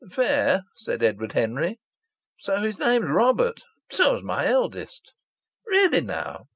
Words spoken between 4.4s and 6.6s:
eldest's!" "Really now!